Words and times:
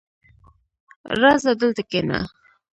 •راځه، 1.21 1.51
دلته 1.59 1.81
کښېنه. 1.89 2.19